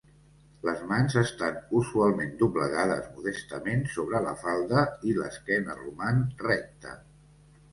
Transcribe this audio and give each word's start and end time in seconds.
Les 0.67 0.79
mans 0.91 1.17
estan 1.21 1.59
usualment 1.81 2.31
doblegades 2.39 3.11
modestament 3.17 3.85
sobre 3.97 4.23
la 4.29 4.33
falda 4.47 4.83
i 5.11 5.15
l'esquena 5.21 5.77
roman 5.83 6.25
recta. 6.49 6.97